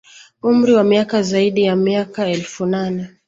Umri 0.49 0.71
wa 0.77 0.83
miaka 0.83 1.21
zaidi 1.21 1.63
ya 1.63 1.75
miaka 1.75 2.27
elfu 2.27 2.65
nane 2.65 3.03